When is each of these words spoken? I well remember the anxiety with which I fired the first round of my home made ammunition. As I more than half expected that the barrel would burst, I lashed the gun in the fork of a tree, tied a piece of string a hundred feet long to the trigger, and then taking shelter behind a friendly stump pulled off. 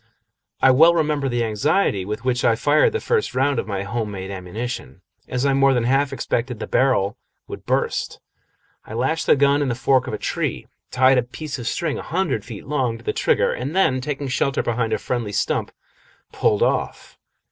I 0.63 0.71
well 0.71 0.95
remember 0.95 1.29
the 1.29 1.43
anxiety 1.43 2.05
with 2.05 2.25
which 2.25 2.43
I 2.43 2.55
fired 2.55 2.91
the 2.91 2.99
first 2.99 3.35
round 3.35 3.59
of 3.59 3.67
my 3.67 3.83
home 3.83 4.09
made 4.09 4.31
ammunition. 4.31 5.01
As 5.27 5.45
I 5.45 5.53
more 5.53 5.75
than 5.75 5.83
half 5.83 6.11
expected 6.11 6.57
that 6.57 6.65
the 6.65 6.71
barrel 6.71 7.19
would 7.47 7.67
burst, 7.67 8.19
I 8.83 8.95
lashed 8.95 9.27
the 9.27 9.35
gun 9.35 9.61
in 9.61 9.67
the 9.67 9.75
fork 9.75 10.07
of 10.07 10.13
a 10.15 10.17
tree, 10.17 10.65
tied 10.89 11.19
a 11.19 11.21
piece 11.21 11.59
of 11.59 11.67
string 11.67 11.99
a 11.99 12.01
hundred 12.01 12.43
feet 12.43 12.65
long 12.65 12.97
to 12.97 13.03
the 13.03 13.13
trigger, 13.13 13.53
and 13.53 13.75
then 13.75 14.01
taking 14.01 14.27
shelter 14.27 14.63
behind 14.63 14.91
a 14.91 14.97
friendly 14.97 15.31
stump 15.31 15.71
pulled 16.31 16.63
off. 16.63 17.19